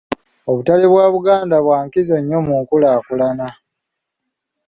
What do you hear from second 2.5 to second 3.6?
nkulaakulana.